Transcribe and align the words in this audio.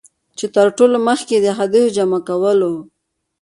چي 0.37 0.45
تر 0.55 0.67
ټولو 0.77 0.95
مخکي 1.07 1.31
یې 1.35 1.41
د 1.43 1.45
احادیثو 1.53 1.93
جمع 1.97 2.19
کولو. 2.27 2.73